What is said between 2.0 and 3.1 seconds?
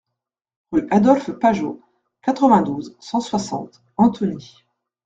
quatre-vingt-douze,